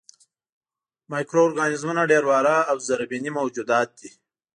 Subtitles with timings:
[1.11, 4.09] مایکرو ارګانیزمونه ډېر واړه او زرېبيني موجودات دي.